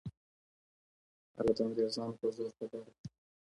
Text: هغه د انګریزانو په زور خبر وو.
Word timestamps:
هغه 1.37 1.51
د 1.57 1.59
انګریزانو 1.65 2.17
په 2.19 2.27
زور 2.35 2.49
خبر 2.57 2.81
وو. 2.85 2.93